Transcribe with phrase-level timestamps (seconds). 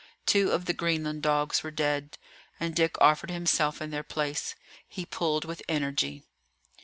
[0.25, 2.17] Two of the Greenland dogs were dead,
[2.59, 4.55] and Dick offered himself in their place.
[4.87, 6.23] He pulled with energy.